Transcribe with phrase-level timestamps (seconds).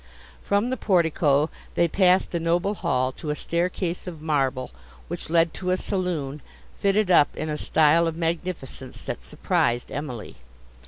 [0.41, 4.71] From the portico they passed a noble hall to a staircase of marble,
[5.07, 6.41] which led to a saloon,
[6.79, 10.37] fitted up in a style of magnificence that surprised Emily.